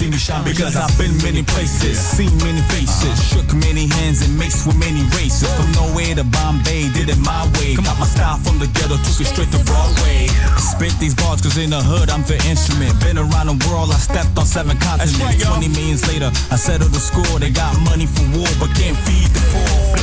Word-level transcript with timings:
See 0.00 0.08
me 0.08 0.16
shine. 0.16 0.44
Because 0.44 0.76
I've 0.76 0.96
been 0.96 1.12
many 1.20 1.42
places, 1.42 2.00
seen 2.00 2.32
many 2.40 2.62
faces, 2.72 3.20
shook 3.28 3.48
many 3.52 3.84
hands, 4.00 4.24
and 4.24 4.32
mixed 4.38 4.66
with 4.66 4.78
many 4.80 5.04
races. 5.20 5.52
From 5.52 5.68
nowhere 5.76 6.14
to 6.16 6.24
Bombay, 6.24 6.88
did 6.96 7.12
it 7.12 7.20
my 7.20 7.44
way. 7.60 7.76
Got 7.76 7.98
my 8.00 8.08
style 8.08 8.38
from 8.40 8.58
the 8.58 8.68
ghetto, 8.72 8.96
took 9.04 9.20
it 9.20 9.28
straight 9.28 9.52
to 9.52 9.60
Broadway. 9.68 10.32
Spit 10.56 10.96
these 10.98 11.14
bars, 11.14 11.42
cause 11.42 11.58
in 11.58 11.70
the 11.70 11.82
hood, 11.82 12.08
I'm 12.08 12.24
the 12.24 12.40
instrument. 12.48 12.96
Been 13.04 13.18
around 13.18 13.52
the 13.52 13.58
world, 13.68 13.92
I 13.92 14.00
stepped 14.00 14.38
on 14.38 14.46
seven 14.46 14.78
continents. 14.78 15.44
20 15.44 15.68
millions 15.68 16.08
later, 16.08 16.30
I 16.50 16.56
settled 16.56 16.92
the 16.92 17.02
score. 17.02 17.38
They 17.38 17.50
got 17.50 17.76
money 17.84 18.06
for 18.06 18.24
war, 18.32 18.48
but 18.58 18.72
can't 18.72 18.96
feed 19.04 19.28
the 19.36 19.42
poor. 19.52 20.00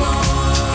by 0.00 0.69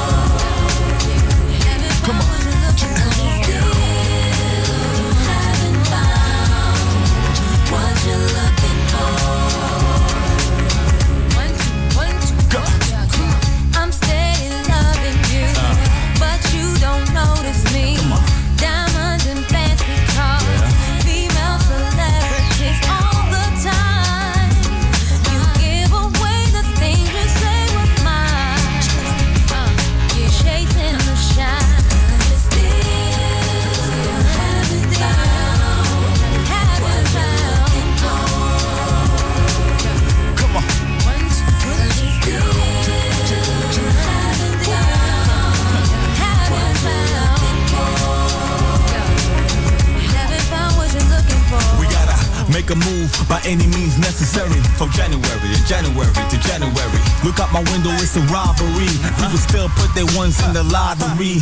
it's 58.15 58.31
a 58.31 58.33
robbery. 58.33 58.87
People 59.19 59.37
still 59.37 59.69
put 59.69 59.93
their 59.93 60.05
ones 60.17 60.41
in 60.45 60.53
the 60.53 60.63
lottery. 60.63 61.39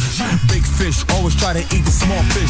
Big 0.47 0.65
fish 0.65 1.05
always 1.13 1.35
try 1.35 1.53
to 1.53 1.59
eat 1.75 1.85
the 1.85 1.91
small 1.91 2.21
fish. 2.33 2.42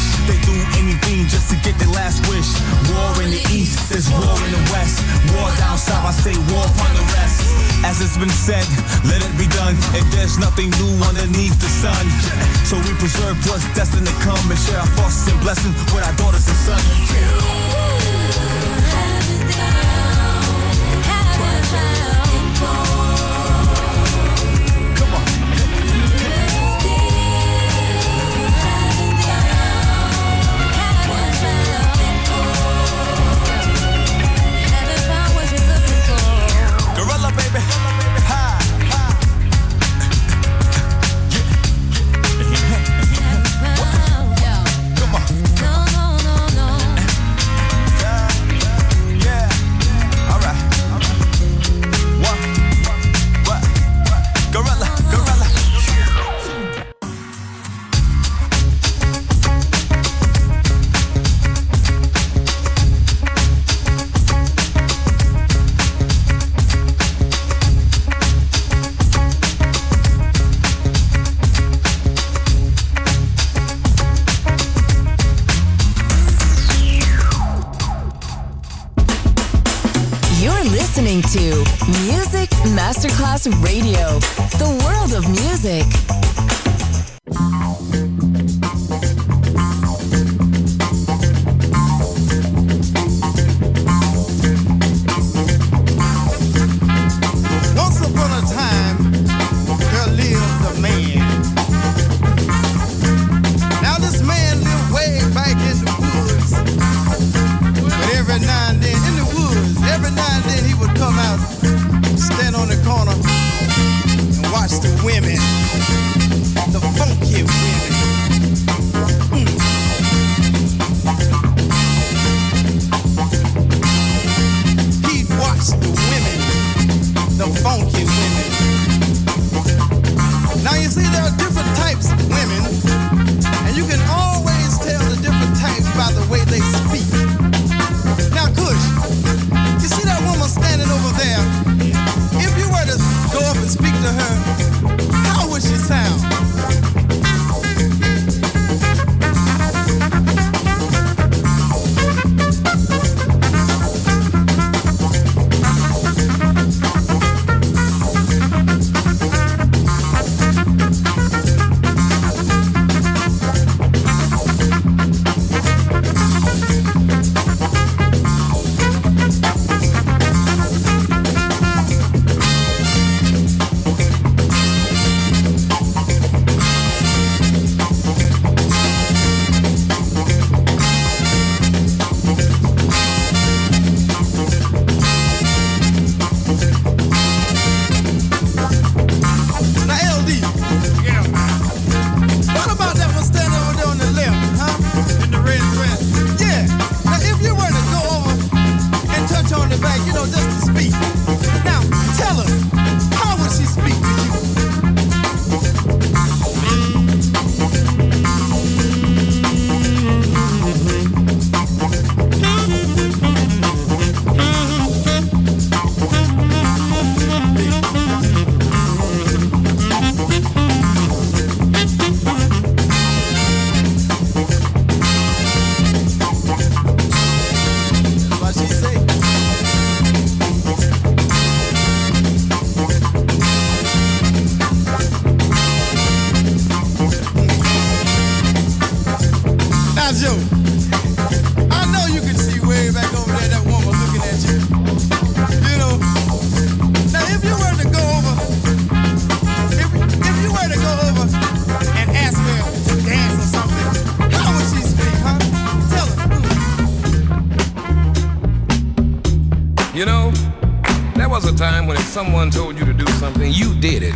someone 262.14 262.48
told 262.48 262.78
you 262.78 262.84
to 262.84 262.92
do 262.92 263.06
something, 263.14 263.50
you 263.52 263.74
did 263.80 264.04
it. 264.04 264.14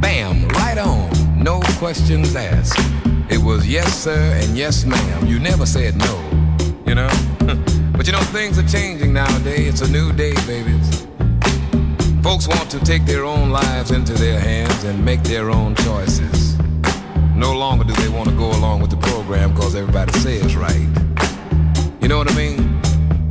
Bam, 0.00 0.48
right 0.48 0.78
on. 0.78 1.10
No 1.36 1.60
questions 1.76 2.34
asked. 2.34 2.78
It 3.30 3.36
was 3.36 3.68
yes, 3.68 4.02
sir, 4.02 4.18
and 4.40 4.56
yes, 4.56 4.86
ma'am. 4.86 5.26
You 5.26 5.38
never 5.38 5.66
said 5.66 5.94
no, 5.94 6.14
you 6.86 6.94
know? 6.94 7.10
but 7.94 8.06
you 8.06 8.14
know, 8.14 8.24
things 8.32 8.58
are 8.58 8.66
changing 8.66 9.12
nowadays. 9.12 9.68
It's 9.68 9.82
a 9.82 9.92
new 9.92 10.10
day, 10.14 10.32
babies. 10.46 11.06
Folks 12.22 12.48
want 12.48 12.70
to 12.70 12.80
take 12.80 13.04
their 13.04 13.26
own 13.26 13.50
lives 13.50 13.90
into 13.90 14.14
their 14.14 14.40
hands 14.40 14.82
and 14.84 15.04
make 15.04 15.22
their 15.22 15.50
own 15.50 15.74
choices. 15.74 16.56
No 17.36 17.52
longer 17.52 17.84
do 17.84 17.92
they 18.00 18.08
want 18.08 18.26
to 18.30 18.34
go 18.36 18.52
along 18.52 18.80
with 18.80 18.88
the 18.88 18.96
program 18.96 19.52
because 19.52 19.74
everybody 19.74 20.14
says 20.20 20.56
right. 20.56 20.88
You 22.00 22.08
know 22.08 22.16
what 22.16 22.32
I 22.32 22.36
mean? 22.36 22.80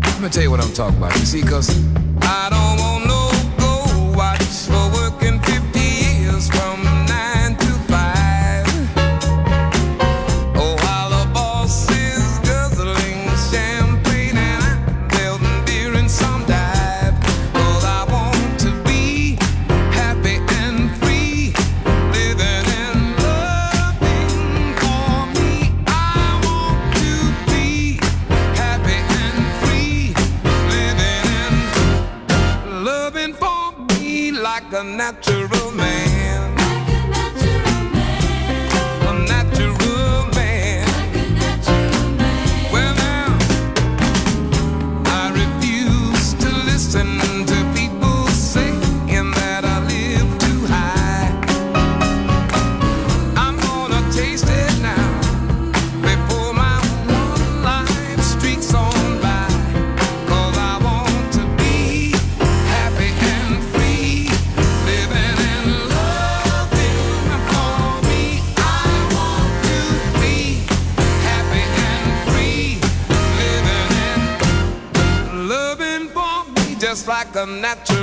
Let 0.01 0.21
me 0.21 0.29
tell 0.29 0.43
you 0.43 0.51
what 0.51 0.63
I'm 0.63 0.73
talking 0.73 0.99
about. 0.99 1.15
You 1.15 1.25
see, 1.25 1.41
because 1.41 1.71
I 2.21 2.52
natural 77.45 78.02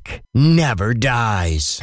never 0.33 0.93
dies. 0.93 1.79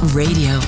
Radio. 0.00 0.67